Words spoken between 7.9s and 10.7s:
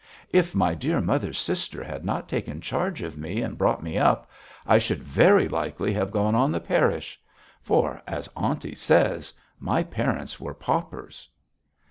as aunty says my parents were